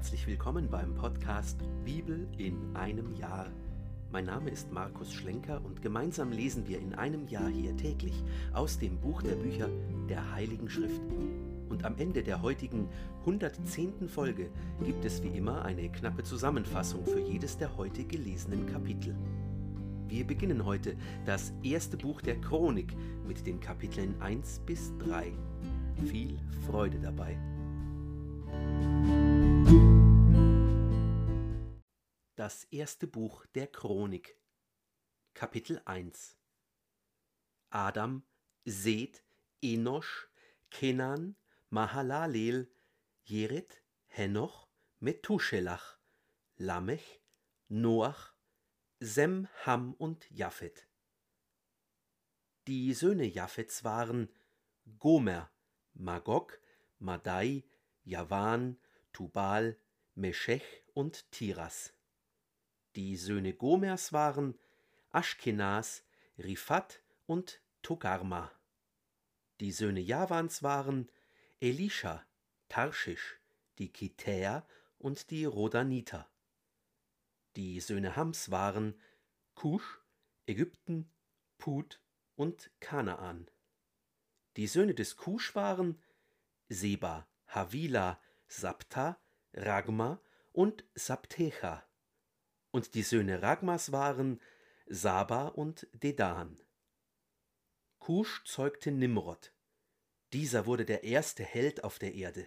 [0.00, 3.48] herzlich willkommen beim Podcast Bibel in einem Jahr.
[4.10, 8.14] Mein Name ist Markus Schlenker und gemeinsam lesen wir in einem Jahr hier täglich
[8.54, 9.68] aus dem Buch der Bücher
[10.08, 11.02] der Heiligen Schrift.
[11.68, 12.88] Und am Ende der heutigen
[13.26, 14.08] 110.
[14.08, 14.48] Folge
[14.82, 19.14] gibt es wie immer eine knappe Zusammenfassung für jedes der heute gelesenen Kapitel.
[20.08, 22.96] Wir beginnen heute das erste Buch der Chronik
[23.28, 25.30] mit den Kapiteln 1 bis 3.
[26.06, 27.36] Viel Freude dabei.
[32.50, 34.36] Das erste Buch der Chronik
[35.34, 36.36] Kapitel 1
[37.70, 38.24] Adam,
[38.64, 39.22] Seth,
[39.62, 40.28] Enosch,
[40.68, 41.36] Kenan,
[41.68, 42.68] Mahalalel,
[43.22, 44.66] Jered, Henoch,
[44.98, 46.00] Methuselach,
[46.56, 47.22] Lamech,
[47.68, 48.34] Noach,
[48.98, 50.88] Sem, Ham und Japhet.
[52.66, 54.28] Die Söhne Japhets waren
[54.98, 55.52] Gomer,
[55.94, 56.60] Magog,
[56.98, 57.62] Madai,
[58.02, 58.76] Javan,
[59.12, 59.78] Tubal,
[60.16, 61.94] Meschech und Tiras.
[62.96, 64.58] Die Söhne Gomers waren
[65.10, 66.02] Aschkenas,
[66.38, 68.50] Rifat und Togarma.
[69.60, 71.08] Die Söhne Javans waren
[71.60, 72.24] Elisha,
[72.68, 73.38] Tarschisch,
[73.78, 74.66] die Kitäer
[74.98, 76.28] und die Rodaniter.
[77.56, 79.00] Die Söhne Hams waren
[79.54, 80.00] Kusch,
[80.46, 81.08] Ägypten,
[81.58, 82.00] Put
[82.34, 83.48] und Kanaan.
[84.56, 86.02] Die Söhne des Kusch waren
[86.68, 89.20] Seba, Havila, Sabta,
[89.52, 90.20] Ragma
[90.52, 91.84] und Sabtecha.
[92.70, 94.40] Und die Söhne Ragmas waren
[94.86, 96.60] Saba und Dedan.
[97.98, 99.52] Kusch zeugte Nimrod.
[100.32, 102.46] Dieser wurde der erste Held auf der Erde.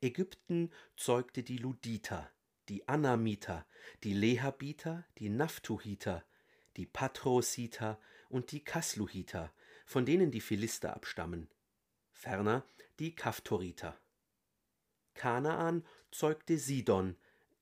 [0.00, 2.30] Ägypten zeugte die Luditer,
[2.68, 3.66] die Anamiter,
[4.04, 6.24] die Lehabiter, die Naphtuhiter,
[6.76, 9.52] die Patrositer und die Kasluhiter,
[9.84, 11.48] von denen die Philister abstammen.
[12.12, 12.64] Ferner
[12.98, 13.98] die Kaftoriter.
[15.14, 17.16] Kanaan zeugte Sidon,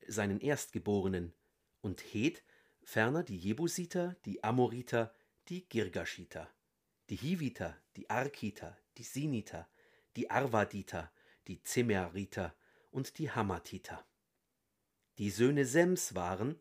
[0.07, 1.33] seinen Erstgeborenen,
[1.89, 2.45] und Het,
[2.83, 5.15] ferner die Jebusiter, die Amoriter,
[5.49, 6.47] die Girgashiter,
[7.09, 9.67] die Hiviter, die Arkiter, die Siniter,
[10.15, 11.11] die Arvaditer,
[11.47, 12.55] die Zemeriter
[12.91, 14.07] und die Hamatiter.
[15.17, 16.61] Die Söhne Sems waren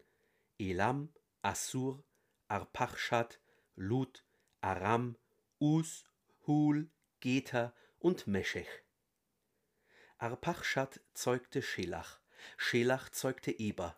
[0.58, 2.06] Elam, Assur,
[2.48, 3.42] Arpachschad,
[3.76, 4.24] Lut,
[4.62, 5.18] Aram,
[5.60, 6.06] Us,
[6.46, 6.90] Hul,
[7.20, 8.70] Geter und Meschech.
[10.20, 12.22] Arpachschad zeugte Schelach,
[12.56, 13.98] Schelach zeugte Eber.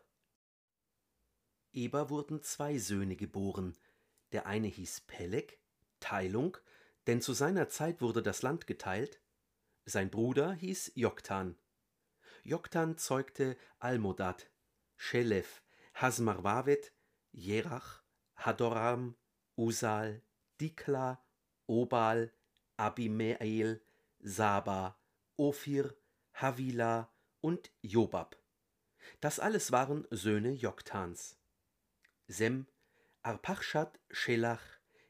[1.71, 3.77] Eber wurden zwei Söhne geboren,
[4.31, 5.59] der eine hieß Peleg,
[5.99, 6.57] Teilung,
[7.07, 9.21] denn zu seiner Zeit wurde das Land geteilt,
[9.85, 11.57] sein Bruder hieß Joktan.
[12.43, 14.49] Joktan zeugte Almodad,
[14.95, 15.63] Schelef,
[15.93, 16.93] Hasmarwavet,
[17.31, 18.03] Jerach,
[18.35, 19.15] Hadoram,
[19.55, 20.21] Usal,
[20.61, 21.23] Dikla,
[21.65, 22.31] Obal,
[22.77, 23.81] Abimael,
[24.19, 24.99] Saba,
[25.37, 25.95] Ophir,
[26.33, 28.37] Havila und Jobab.
[29.21, 31.38] Das alles waren Söhne Joktans.
[32.31, 32.67] Sem,
[33.23, 34.61] Arpachschad, Schelach,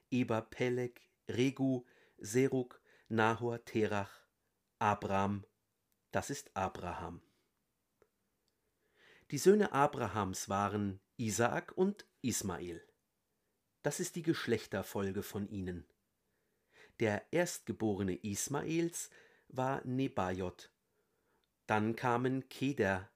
[0.10, 1.84] Eber, Peleg, Regu,
[2.18, 4.26] Seruk, Nahor, Terach,
[4.80, 5.46] Abram,
[6.12, 7.22] das ist Abraham.
[9.32, 12.82] Die Söhne Abrahams waren Isaak und Ismael.
[13.84, 15.86] Das ist die Geschlechterfolge von ihnen.
[17.02, 19.10] Der Erstgeborene Ismaels
[19.50, 20.72] war Nebajot.
[21.68, 23.12] Dann kamen Keder,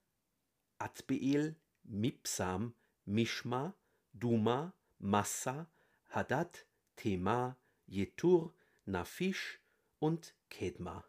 [0.77, 2.75] Adbeel, Mipsam,
[3.05, 3.73] Mishma,
[4.13, 5.68] Duma, Massa,
[6.09, 6.66] Hadad,
[6.96, 8.53] Tema, Jetur,
[8.85, 9.59] Nafisch
[10.00, 11.03] und Kedma.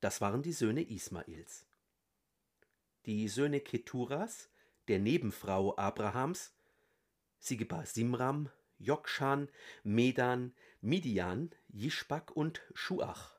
[0.00, 1.66] Das waren die Söhne Ismaels.
[3.06, 4.50] Die Söhne Keturas,
[4.88, 6.52] der Nebenfrau Abrahams,
[7.38, 9.48] sie gebar Simram, Jokshan,
[9.84, 13.38] Medan, Midian, Jischbak und Schuach.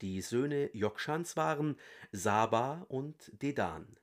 [0.00, 1.76] Die Söhne Jokshans waren
[2.12, 3.98] Saba und Dedan.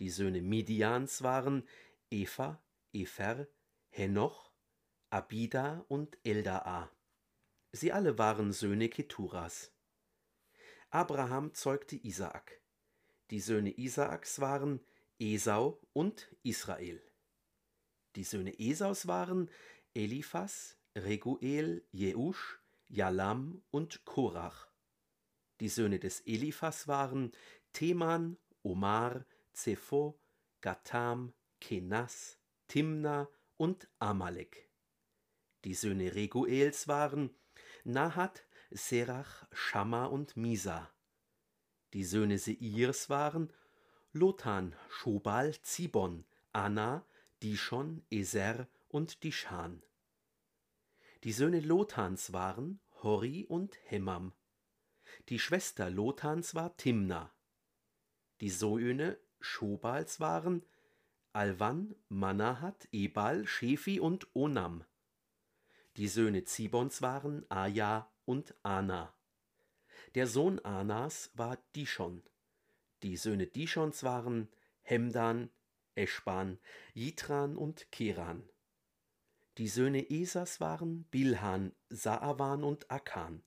[0.00, 1.66] Die Söhne Midians waren
[2.10, 2.60] Eva,
[2.96, 3.46] Efer,
[3.90, 4.52] Henoch,
[5.10, 6.90] Abida und Eldaa.
[7.72, 9.72] Sie alle waren Söhne Keturas.
[10.90, 12.62] Abraham zeugte Isaak.
[13.30, 14.80] Die Söhne Isaaks waren
[15.18, 17.02] Esau und Israel.
[18.14, 19.50] Die Söhne Esaus waren
[19.92, 24.68] Eliphas, Reguel, Jeusch, Jalam und Korach.
[25.60, 27.32] Die Söhne des Eliphas waren
[27.72, 30.18] Teman, Omar, Zepho,
[30.62, 34.68] Gatam, Kenas, Timna und Amalek.
[35.64, 37.30] Die Söhne Reguels waren
[37.84, 40.92] Nahat, Serach, Schamma und Misa.
[41.92, 43.52] Die Söhne Seirs waren
[44.12, 47.06] Lotan, Schobal, Zibon, Anna,
[47.42, 49.82] Dishon, Eser und Dishan.
[51.24, 54.32] Die Söhne Lotans waren Hori und Hemam.
[55.28, 57.34] Die Schwester Lotans war Timna.
[58.40, 60.64] Die Söhne Schobals waren
[61.36, 64.86] Alvan, Manahat, Ebal, Shefi und Onam.
[65.98, 69.14] Die Söhne Zibons waren Aja und Ana.
[70.14, 72.22] Der Sohn Anas war Dishon.
[73.02, 74.48] Die Söhne Dishons waren
[74.80, 75.50] Hemdan,
[75.94, 76.58] Eschban,
[76.94, 78.48] Jitran und Keran.
[79.58, 83.42] Die Söhne Esas waren Bilhan, Saavan und Akan.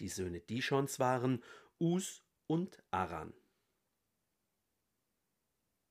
[0.00, 1.44] Die Söhne Dishons waren
[1.78, 3.34] Us und Aran.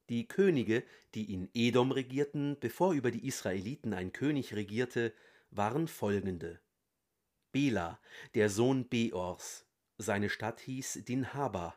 [0.09, 0.83] Die Könige,
[1.15, 5.13] die in Edom regierten, bevor über die Israeliten ein König regierte,
[5.51, 6.59] waren folgende:
[7.51, 7.99] Bela,
[8.33, 9.65] der Sohn Beors,
[9.97, 11.75] seine Stadt hieß Dinhaba.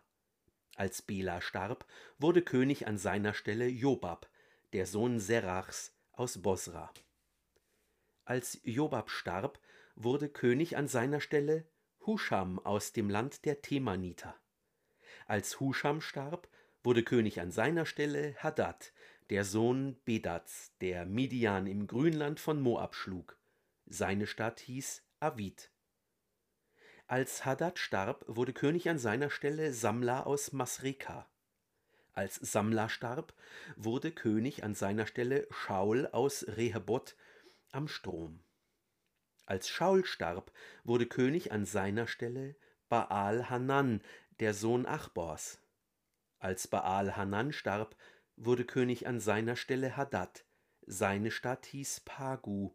[0.77, 1.87] Als Bela starb,
[2.19, 4.31] wurde König an seiner Stelle Jobab,
[4.73, 6.93] der Sohn Serachs aus Bosra.
[8.25, 9.59] Als Jobab starb,
[9.97, 11.67] wurde König an seiner Stelle
[12.07, 14.37] Husham aus dem Land der Themaniter.
[15.27, 16.49] Als Husham starb,
[16.83, 18.93] wurde König an seiner Stelle Hadad,
[19.31, 23.39] der Sohn Bedats, der Midian im Grünland von Moab schlug.
[23.87, 25.71] Seine Stadt hieß Avid.
[27.07, 31.29] Als Hadad starb, wurde König an seiner Stelle Samla aus Masreka.
[32.13, 33.35] Als Samla starb,
[33.77, 37.17] wurde König an seiner Stelle Schaul aus Rehoboth
[37.73, 38.41] am Strom.
[39.47, 40.53] Als Schaul starb,
[40.85, 42.57] wurde König an seiner Stelle
[42.89, 44.03] Baal Hanan,
[44.39, 45.61] der Sohn Achbors.
[46.41, 47.97] Als Baal Hanan starb,
[48.37, 50.47] wurde König an seiner Stelle Hadad.
[50.87, 52.73] Seine Stadt hieß Pagu.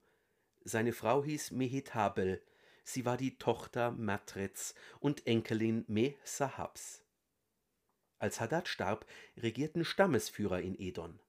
[0.63, 2.41] Seine Frau hieß Mehetabel.
[2.83, 7.03] Sie war die Tochter Matrets und Enkelin Me-Sahabs.
[8.19, 11.19] Als Hadad starb, regierten Stammesführer in Edon.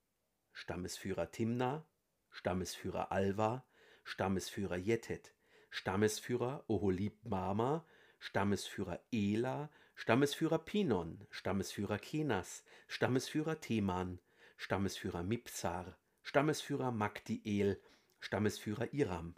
[0.53, 1.87] Stammesführer Timna,
[2.31, 3.65] Stammesführer Alva,
[4.05, 5.35] Stammesführer Jetet,
[5.71, 7.87] Stammesführer Oholib Mama,
[8.19, 14.21] Stammesführer Ela, Stammesführer Pinon, Stammesführer Kenas, Stammesführer Teman,
[14.59, 17.81] Stammesführer Mipsar, Stammesführer Magdiel,
[18.21, 19.35] Stammesführer Iram.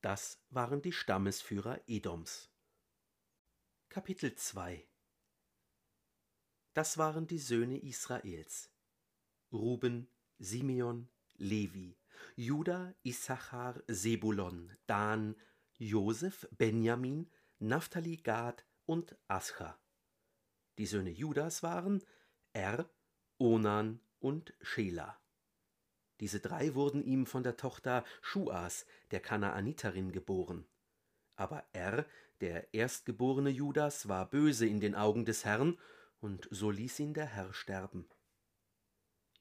[0.00, 2.50] Das waren die Stammesführer Edoms.
[3.90, 4.88] Kapitel 2
[6.72, 8.70] Das waren die Söhne Israels.
[9.52, 10.08] Ruben,
[10.38, 11.98] Simeon, Levi,
[12.36, 15.36] Juda, Issachar, Sebulon, Dan,
[15.76, 19.80] Josef, Benjamin, Naphtali, Gad und Ascha.
[20.76, 22.04] Die Söhne Judas waren
[22.52, 22.90] Er,
[23.38, 25.18] Onan und Schela.
[26.20, 30.68] Diese drei wurden ihm von der Tochter Schuas, der Kanaaniterin, geboren.
[31.36, 32.04] Aber Er,
[32.42, 35.78] der erstgeborene Judas, war böse in den Augen des Herrn,
[36.20, 38.06] und so ließ ihn der Herr sterben.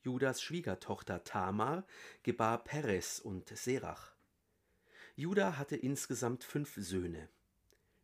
[0.02, 1.86] Judas Schwiegertochter Tamar
[2.24, 4.16] gebar Peres und Serach.
[5.16, 7.28] Juda hatte insgesamt fünf Söhne.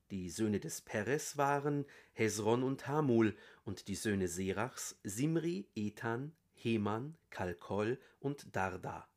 [0.10, 7.18] Die Söhne des Peres waren Hesron und Hamul und die Söhne Serachs Simri, Ethan, Heman,
[7.30, 9.10] Kalkol und Darda,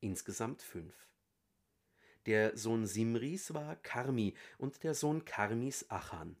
[0.00, 0.94] insgesamt fünf.
[2.24, 6.36] Der Sohn Simris war Karmi und der Sohn Karmis Achan.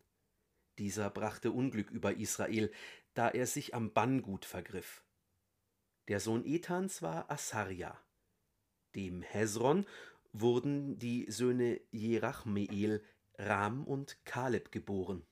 [0.78, 2.72] Dieser brachte Unglück über Israel,
[3.12, 5.02] da er sich am Banngut vergriff.
[6.08, 8.00] Der Sohn Ethans war Asarja.
[8.94, 9.86] Dem Hezron
[10.32, 13.02] wurden die Söhne Jerachmeel,
[13.38, 15.24] Ram und Kaleb geboren.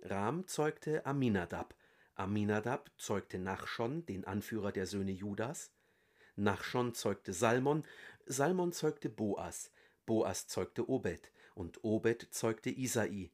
[0.00, 1.74] Ram zeugte Aminadab,
[2.14, 5.72] Aminadab zeugte Nachschon, den Anführer der Söhne Judas,
[6.36, 7.84] Nachschon zeugte Salmon,
[8.26, 9.72] Salmon zeugte Boas,
[10.06, 11.32] Boas zeugte Obed.
[11.54, 13.32] Und Obed zeugte Isai.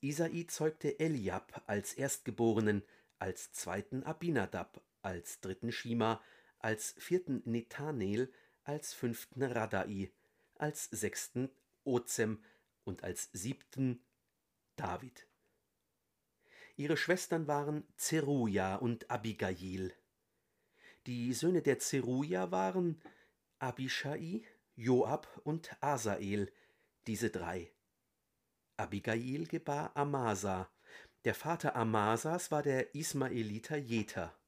[0.00, 2.84] Isai zeugte Eliab als Erstgeborenen,
[3.18, 6.22] als zweiten Abinadab, als dritten Shima,
[6.60, 8.32] als vierten Nethanel,
[8.62, 10.12] als fünften Radai,
[10.54, 11.50] als sechsten
[11.82, 12.40] Ozem
[12.88, 14.02] und als siebten
[14.74, 15.28] David.
[16.76, 19.94] Ihre Schwestern waren Zeruja und Abigail.
[21.06, 23.00] Die Söhne der Zeruja waren
[23.58, 24.42] Abishai,
[24.74, 26.52] Joab und Asael,
[27.06, 27.72] diese drei.
[28.76, 30.70] Abigail gebar Amasa.
[31.24, 34.38] Der Vater Amasas war der Ismaeliter Jeter.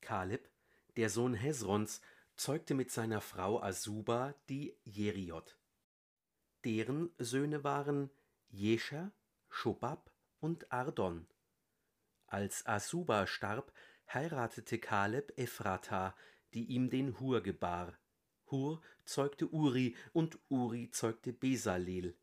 [0.00, 0.50] Kaleb,
[0.96, 2.00] der Sohn Hesrons,
[2.34, 5.57] zeugte mit seiner Frau Asuba die Jeriot.
[6.64, 8.10] Deren Söhne waren
[8.48, 9.12] Jescher,
[9.48, 10.10] Schobab
[10.40, 11.26] und Ardon.
[12.26, 13.72] Als Asuba starb,
[14.12, 16.16] heiratete Kaleb Ephrata,
[16.54, 17.96] die ihm den Hur gebar.
[18.50, 22.16] Hur zeugte Uri und Uri zeugte Besalel.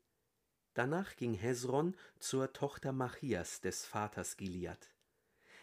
[0.74, 4.92] Danach ging Hesron zur Tochter Machias des Vaters Gilead.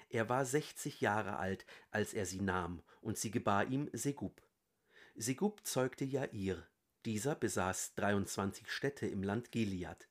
[0.09, 4.41] Er war sechzig Jahre alt, als er sie nahm, und sie gebar ihm Segub.
[5.15, 6.67] Segub zeugte Jair.
[7.05, 10.07] Dieser besaß dreiundzwanzig Städte im Land Gilead.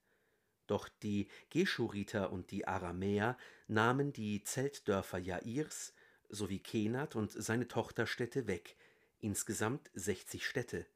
[0.66, 5.94] Doch die Geschuriter und die Aramäer nahmen die Zeltdörfer Jairs
[6.28, 8.76] sowie Kenat und seine Tochterstädte weg,
[9.20, 10.87] insgesamt 60 Städte.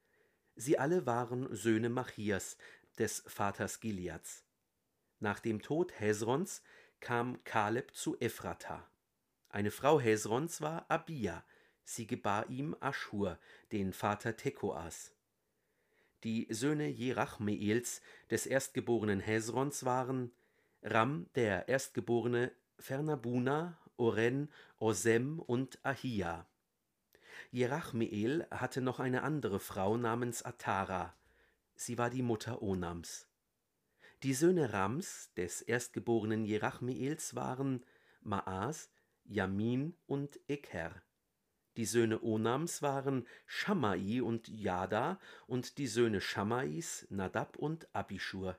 [0.54, 2.56] Sie alle waren Söhne Machias,
[2.98, 4.44] des Vaters Gileads.
[5.20, 6.62] Nach dem Tod Hesrons
[7.00, 8.88] kam Kaleb zu Ephrata.
[9.48, 11.44] Eine Frau Hesrons war Abia,
[11.84, 13.38] sie gebar ihm Aschur,
[13.72, 15.12] den Vater Tekoas.
[16.26, 18.02] Die Söhne Jerachmeels
[18.33, 20.33] des erstgeborenen Hesrons waren
[20.83, 26.49] Ram, der erstgeborene Fernabuna, Oren, Osem und Ahia.
[27.52, 31.14] Jerachmeel hatte noch eine andere Frau namens Atara.
[31.76, 33.28] Sie war die Mutter Onams.
[34.25, 37.85] Die Söhne Rams, des erstgeborenen Jerachmeels, waren
[38.21, 38.90] Maas,
[39.26, 41.05] Jamin und Eker.
[41.76, 48.59] Die Söhne Onams waren Shammai und Jada und die Söhne Shammais Nadab und Abishur.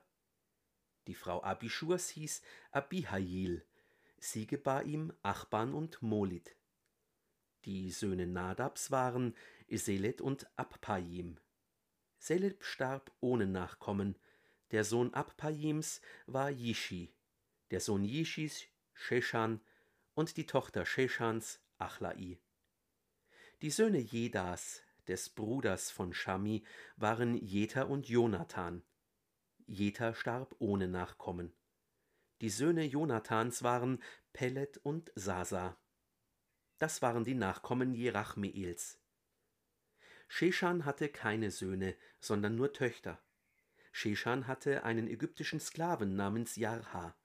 [1.08, 3.64] Die Frau Abishurs hieß Abihail.
[4.18, 6.54] Sie gebar ihm Achban und Molit.
[7.64, 9.34] Die Söhne Nadabs waren
[9.68, 11.40] Selet und Abpaim.
[12.18, 14.16] Seleb starb ohne Nachkommen.
[14.70, 17.12] Der Sohn Abpaims war Jishi,
[17.70, 19.60] der Sohn Jishis Sheshan
[20.14, 22.38] und die Tochter Sheshans Achlai.
[23.60, 26.62] Die Söhne Jedas, des Bruders von Shami,
[26.96, 28.84] waren Jeta und Jonathan.
[29.66, 31.52] Jeta starb ohne Nachkommen.
[32.40, 34.00] Die Söhne Jonathans waren
[34.32, 35.76] Pellet und Sasa.
[36.78, 39.00] Das waren die Nachkommen Jerachmeels.
[40.28, 43.20] Sheshan hatte keine Söhne, sondern nur Töchter.
[43.90, 47.16] Sheshan hatte einen ägyptischen Sklaven namens Jarha.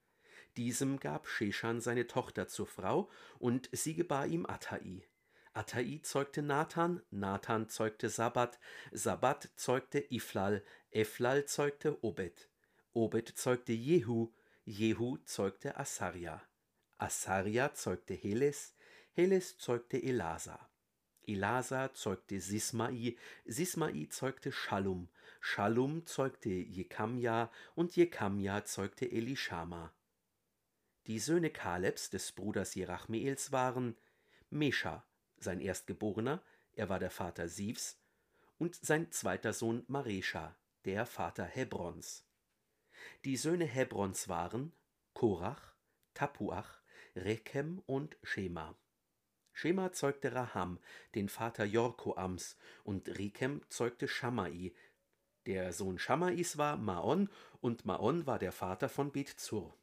[0.56, 5.06] Diesem gab Sheshan seine Tochter zur Frau, und sie gebar ihm Attai.
[5.54, 8.58] Attai zeugte Nathan, Nathan zeugte Sabbat,
[8.90, 12.50] Sabbat zeugte Iflal, Eflal zeugte Obed,
[12.92, 14.32] Obed zeugte Jehu,
[14.64, 16.42] Jehu zeugte Asaria,
[16.98, 18.74] Asaria zeugte Heles,
[19.12, 20.58] Heles zeugte Elasa.
[21.24, 25.08] Elasa zeugte Sismai, Sismai zeugte Schallum,
[25.40, 29.94] Schallum zeugte Jekamja und Jekamja zeugte Elishama.
[31.06, 33.96] Die Söhne Kalebs des Bruders Jerachmeels waren
[34.50, 35.06] Mesha,
[35.44, 38.00] sein Erstgeborener, er war der Vater Sivs,
[38.58, 42.24] und sein zweiter Sohn Maresha, der Vater Hebrons.
[43.24, 44.72] Die Söhne Hebrons waren
[45.12, 45.74] Korach,
[46.14, 46.80] Tapuach,
[47.16, 48.76] Rekem und Shema.
[49.52, 50.80] Shema zeugte Raham,
[51.14, 54.72] den Vater Jorkoams, und Rekem zeugte Shammai.
[55.46, 59.76] Der Sohn Shammais war Maon, und Maon war der Vater von Bethzur.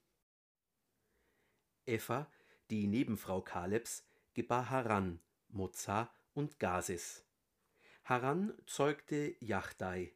[1.85, 2.29] Epha,
[2.69, 5.19] die Nebenfrau Kalebs, gebar Haran,
[5.51, 7.25] Moza und Gases.
[8.03, 10.13] Haran zeugte Jachdai.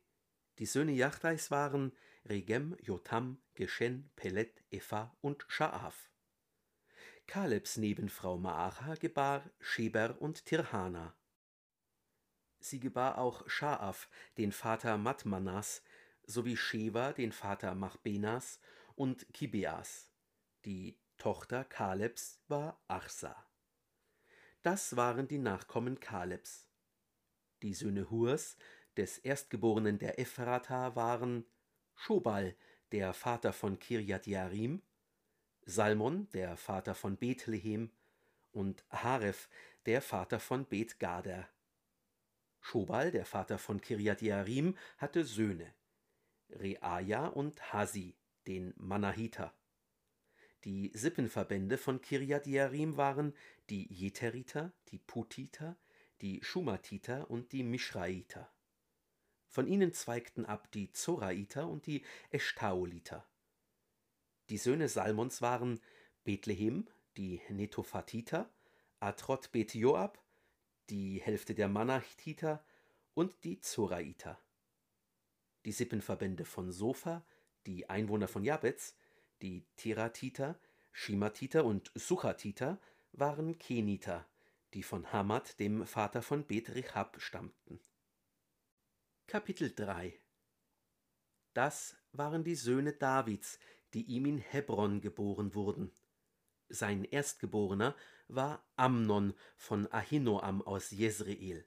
[0.60, 1.92] Die Söhne Jachdais waren
[2.28, 6.10] Regem, Jotam, Geshen, Pelet, Epha und Schaaf.
[7.28, 11.16] Kalebs Nebenfrau Maacha gebar Sheber und Tirhana.
[12.60, 15.84] Sie gebar auch Schaaf, den Vater Matmanas,
[16.26, 18.60] sowie Sheva, den Vater Machbenas
[18.96, 20.10] und Kibeas.
[20.66, 23.45] Die Tochter Kalebs war Achsa.
[24.66, 26.68] Das waren die Nachkommen Kalebs.
[27.62, 28.58] Die Söhne Hurs,
[28.98, 31.46] des Erstgeborenen der Ephrata, waren
[31.94, 32.56] Schobal,
[32.92, 34.82] der Vater von Kirjat Jarim,
[35.68, 37.92] Salmon, der Vater von Bethlehem,
[38.54, 39.50] und Haref,
[39.86, 41.48] der Vater von Bet Gader.
[42.60, 45.76] Schobal, der Vater von Kirjat Jarim, hatte Söhne,
[46.50, 48.18] Reaja und Hasi,
[48.48, 49.54] den Manahiter.
[50.66, 53.36] Die Sippenverbände von Kirjat Jarim waren
[53.70, 55.78] die Jeteriter, die Putiter,
[56.22, 58.52] die Schumatiter und die Mischraiter.
[59.48, 63.30] Von ihnen zweigten ab die Zoraiter und die Eshtaoliter.
[64.50, 65.82] Die Söhne Salmons waren
[66.24, 68.50] Bethlehem, die Netophatiter,
[69.00, 70.20] Atrot Bet Joab,
[70.90, 72.66] die Hälfte der Manachiter
[73.14, 74.42] und die Zoraiter.
[75.64, 77.24] Die Sippenverbände von Sofa,
[77.68, 78.96] die Einwohner von Jabez,
[79.42, 80.60] die Tiratiter,
[80.92, 82.80] Shimatiter und Suchatiter
[83.12, 84.28] waren Keniter,
[84.74, 87.80] die von Hamad, dem Vater von Bet Rechab, stammten.
[89.28, 90.20] Kapitel 3
[91.54, 93.60] Das waren die Söhne Davids,
[93.94, 95.92] die ihm in Hebron geboren wurden.
[96.70, 97.96] Sein Erstgeborener
[98.28, 101.66] war Amnon von Ahinoam aus Jezreel.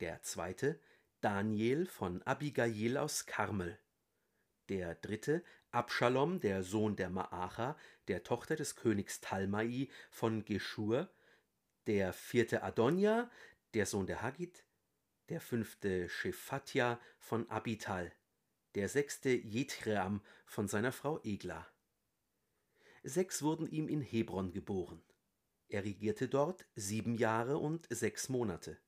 [0.00, 0.80] Der zweite
[1.20, 3.78] Daniel von Abigail aus Karmel.
[4.68, 5.42] Der dritte
[5.74, 7.76] Abschalom, der Sohn der Maacha,
[8.08, 11.10] der Tochter des Königs Talmai von Geschur.
[11.86, 13.30] Der vierte Adonja,
[13.74, 14.64] der Sohn der Haggit.
[15.28, 18.12] Der fünfte Shephatja von Abital
[18.74, 21.66] der sechste Jethream von seiner Frau Egla.
[23.02, 25.02] Sechs wurden ihm in Hebron geboren.
[25.68, 28.78] Er regierte dort sieben Jahre und sechs Monate.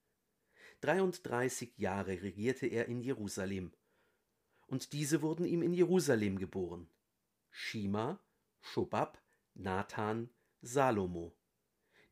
[0.81, 3.73] 33 Jahre regierte er in Jerusalem.
[4.66, 6.88] Und diese wurden ihm in Jerusalem geboren.
[7.50, 8.20] Shima,
[8.61, 9.23] Schobab,
[9.54, 10.30] Nathan,
[10.61, 11.37] Salomo.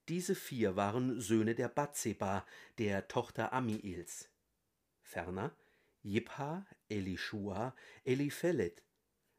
[0.08, 2.46] Diese vier waren Söhne der Batseba,
[2.78, 4.30] der Tochter Amiels.
[5.02, 5.56] Ferner
[6.04, 8.82] Jipha, Elishua, Eliphelet,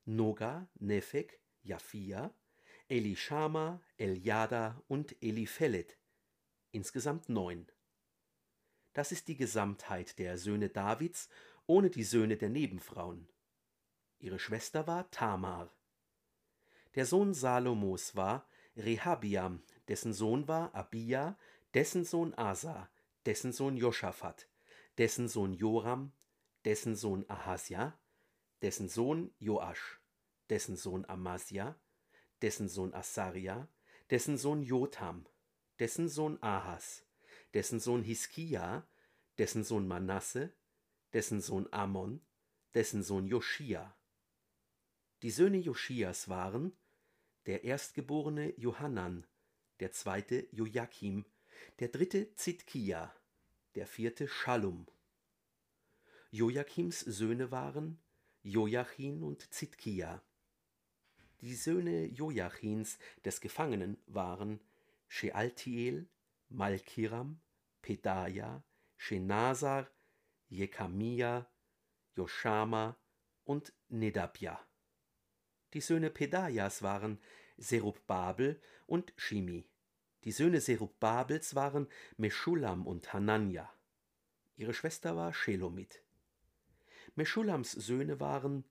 [0.05, 2.34] Noga, Nephek, Japhia,
[2.89, 5.95] Elishama, Eliada und Eliphelet.
[6.72, 7.67] Insgesamt neun.
[8.93, 11.29] Das ist die Gesamtheit der Söhne Davids
[11.67, 13.27] ohne die Söhne der Nebenfrauen.
[14.19, 15.72] Ihre Schwester war Tamar.
[16.95, 21.38] Der Sohn Salomos war Rehabiam, dessen Sohn war Abia,
[21.74, 22.89] dessen Sohn Asa,
[23.25, 24.48] dessen Sohn Joschafat,
[24.98, 26.13] dessen Sohn Joram,
[26.63, 27.98] dessen Sohn Ahasja,
[28.62, 30.00] dessen Sohn Joasch,
[30.50, 31.75] dessen Sohn Amasja,
[32.41, 33.67] dessen Sohn Asaria,
[34.10, 35.25] dessen Sohn Jotham,
[35.79, 37.05] dessen Sohn Ahas,
[37.53, 38.88] dessen Sohn Hiskia,
[39.38, 40.53] dessen Sohn Manasse,
[41.15, 42.19] dessen Sohn Ammon,
[42.74, 43.95] dessen Sohn Joschia.
[45.22, 46.75] Die Söhne Joschias waren
[47.45, 49.25] der erstgeborene Johannan,
[49.79, 51.24] der zweite Joachim,
[51.79, 53.15] der dritte Zitkia,
[53.75, 54.88] der vierte Schallum.
[56.31, 57.98] Joachims Söhne waren
[58.43, 60.22] Joachim und Zitkia.
[61.39, 64.60] Die Söhne Joachins des Gefangenen waren
[65.07, 66.10] Shealtiel,
[66.50, 67.39] Malkiram,
[67.81, 68.65] Pedaja,
[68.98, 69.89] Shenasar,
[70.50, 71.48] Jekamia,
[72.16, 72.98] Joschama
[73.44, 74.60] und Nedabja.
[75.74, 77.20] Die Söhne Pedajas waren
[77.58, 79.68] Serubbabel und Shimi.
[80.24, 81.88] Die Söhne Serubbabels waren
[82.18, 83.72] Meschulam und Hanania.
[84.58, 86.02] Ihre Schwester war Shelomit.
[87.16, 88.66] Meschulams Söhne waren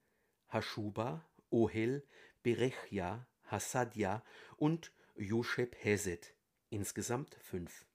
[0.48, 2.06] Haschuba, Ohel,
[2.42, 4.22] Berechja, Hasadja
[4.56, 6.34] und Jusheb Hesed,
[6.70, 7.86] insgesamt fünf.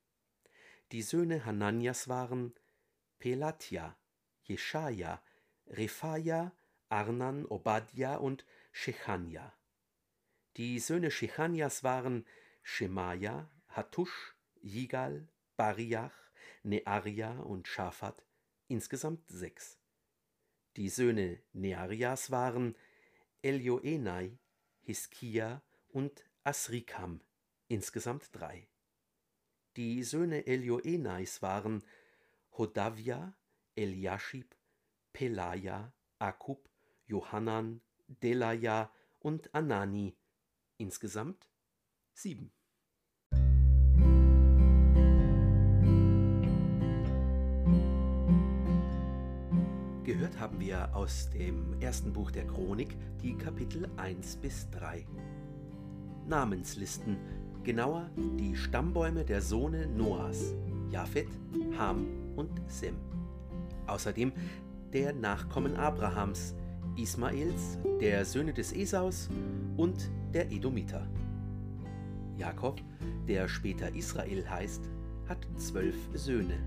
[0.91, 2.53] Die Söhne Hananias waren
[3.19, 3.95] Pelatja,
[4.43, 5.21] Jeschaja,
[5.67, 6.51] Rephaja,
[6.89, 9.53] Arnan, Obadja und Shechania.
[10.58, 12.25] Die Söhne Shechanias waren
[12.63, 15.27] Shemaja, Hattusch, Jigal,
[15.58, 16.15] Bariach,
[16.63, 18.25] Nearia und Schafat,
[18.67, 19.77] insgesamt sechs.
[20.75, 22.75] Die Söhne Nearias waren
[23.41, 24.38] Elioenai,
[24.82, 27.21] Hiskia und Asrikam,
[27.67, 28.67] insgesamt drei.
[29.75, 31.84] Die Söhne Elioenais waren
[32.60, 33.34] Hodavia,
[33.74, 34.54] Eliashib,
[35.13, 36.69] Pelaja, Akub,
[37.06, 37.80] Johannan,
[38.22, 40.17] Delaja und Anani,
[40.78, 41.50] insgesamt
[42.13, 42.52] sieben.
[50.04, 55.08] Gehört haben wir aus dem ersten Buch der Chronik die Kapitel 1 bis 3.
[56.28, 57.15] Namenslisten,
[57.63, 60.54] genauer die Stammbäume der Sohne Noahs,
[60.89, 61.30] Japhet,
[61.78, 62.95] Ham und Sem.
[63.86, 64.32] Außerdem
[64.93, 66.56] der Nachkommen Abrahams,
[66.95, 69.30] Ismaels, der Söhne des Esaus
[69.78, 71.08] und der Edomiter.
[72.38, 72.82] Jakob,
[73.28, 74.89] der später Israel heißt,
[75.28, 76.58] hat zwölf Söhne.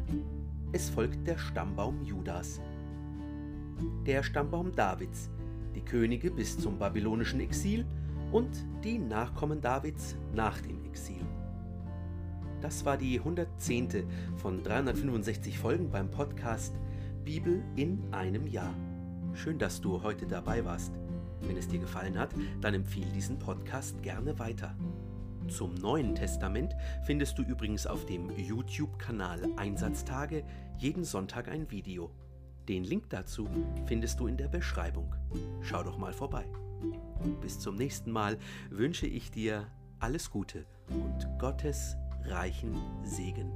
[0.73, 2.61] Es folgt der Stammbaum Judas.
[4.07, 5.31] Der Stammbaum Davids,
[5.75, 7.85] die Könige bis zum babylonischen Exil
[8.31, 11.25] und die Nachkommen Davids nach dem Exil.
[12.63, 14.05] Das war die 110.
[14.37, 16.73] von 365 Folgen beim Podcast
[17.25, 18.73] Bibel in einem Jahr.
[19.35, 20.93] Schön, dass du heute dabei warst.
[21.41, 24.77] Wenn es dir gefallen hat, dann empfehle diesen Podcast gerne weiter.
[25.49, 30.45] Zum Neuen Testament findest du übrigens auf dem YouTube-Kanal Einsatztage
[30.79, 32.13] jeden Sonntag ein Video.
[32.69, 33.49] Den Link dazu
[33.87, 35.17] findest du in der Beschreibung.
[35.63, 36.45] Schau doch mal vorbei.
[37.41, 38.39] Bis zum nächsten Mal
[38.71, 39.67] wünsche ich dir
[39.99, 41.97] alles Gute und Gottes
[42.27, 43.51] reichen Segen.